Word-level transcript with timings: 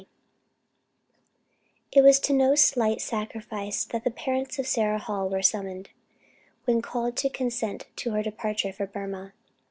B. 0.01 0.07
It 1.91 2.01
was 2.01 2.19
to 2.21 2.33
no 2.33 2.55
slight 2.55 3.01
sacrifice 3.01 3.83
that 3.83 4.03
the 4.03 4.09
parents 4.09 4.57
of 4.57 4.65
Sarah 4.65 4.97
Hall 4.97 5.29
were 5.29 5.43
summoned, 5.43 5.91
when 6.65 6.81
called 6.81 7.15
to 7.17 7.29
consent 7.29 7.85
to 7.97 8.09
her 8.13 8.23
departure 8.23 8.73
for 8.73 8.87
Burmah. 8.87 9.33